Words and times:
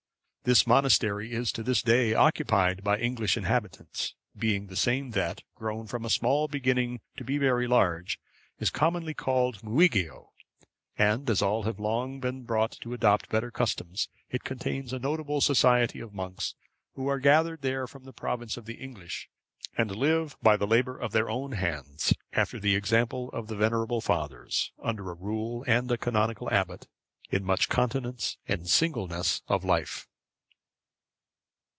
This 0.43 0.65
monastery 0.65 1.33
is 1.33 1.51
to 1.51 1.61
this 1.61 1.83
day 1.83 2.15
occupied 2.15 2.83
by 2.83 2.97
English 2.97 3.37
inhabitants; 3.37 4.15
being 4.35 4.65
the 4.67 4.75
same 4.75 5.11
that, 5.11 5.43
grown 5.53 5.85
from 5.85 6.03
a 6.03 6.09
small 6.09 6.47
beginning 6.47 6.99
to 7.17 7.23
be 7.23 7.37
very 7.37 7.67
large, 7.67 8.19
is 8.57 8.71
commonly 8.71 9.13
called 9.13 9.61
Muigeo; 9.63 10.31
and 10.97 11.29
as 11.29 11.43
all 11.43 11.61
have 11.63 11.79
long 11.79 12.13
since 12.15 12.21
been 12.23 12.41
brought 12.45 12.71
to 12.81 12.91
adopt 12.91 13.29
better 13.29 13.51
customs, 13.51 14.09
it 14.31 14.43
contains 14.43 14.91
a 14.93 14.97
notable 14.97 15.41
society 15.41 15.99
of 15.99 16.11
monks, 16.11 16.55
who 16.95 17.07
are 17.07 17.19
gathered 17.19 17.61
there 17.61 17.85
from 17.85 18.05
the 18.05 18.11
province 18.11 18.57
of 18.57 18.65
the 18.65 18.81
English, 18.81 19.29
and 19.77 19.95
live 19.95 20.35
by 20.41 20.57
the 20.57 20.65
labour 20.65 20.97
of 20.97 21.11
their 21.11 21.29
own 21.29 21.51
hands, 21.51 22.15
after 22.33 22.59
the 22.59 22.75
example 22.75 23.29
of 23.29 23.45
the 23.45 23.55
venerable 23.55 24.01
fathers, 24.01 24.71
under 24.81 25.11
a 25.11 25.15
rule 25.15 25.63
and 25.67 25.91
a 25.91 25.99
canonical 25.99 26.49
abbot, 26.49 26.87
in 27.29 27.43
much 27.43 27.69
continence 27.69 28.37
and 28.47 28.67
singleness 28.67 29.43
of 29.47 29.63
life. 29.63 30.07